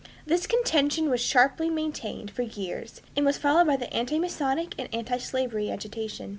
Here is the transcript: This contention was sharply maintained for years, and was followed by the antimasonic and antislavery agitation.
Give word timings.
This 0.25 0.47
contention 0.47 1.11
was 1.11 1.21
sharply 1.21 1.69
maintained 1.69 2.31
for 2.31 2.41
years, 2.41 3.03
and 3.15 3.23
was 3.23 3.37
followed 3.37 3.67
by 3.67 3.75
the 3.75 3.85
antimasonic 3.95 4.73
and 4.79 4.89
antislavery 4.91 5.69
agitation. 5.69 6.29